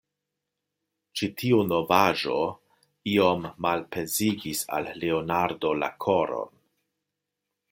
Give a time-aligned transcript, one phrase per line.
[1.19, 2.37] Ĉi tiu novaĵo
[3.11, 6.53] iom malpezigis al Leonardo la koron.